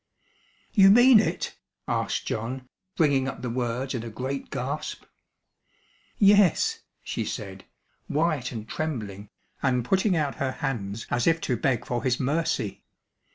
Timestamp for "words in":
3.51-4.01